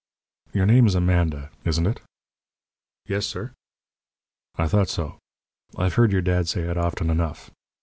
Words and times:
"Your 0.51 0.65
name's 0.65 0.95
Amanda, 0.95 1.51
isn't 1.63 1.85
it?" 1.85 1.99
"Yes, 3.05 3.27
sir." 3.27 3.53
"I 4.55 4.67
thought 4.67 4.89
so. 4.89 5.19
I've 5.77 5.93
heard 5.93 6.11
your 6.11 6.23
dad 6.23 6.47
say 6.47 6.61
it 6.61 6.75
often 6.75 7.11
enough. 7.11 7.51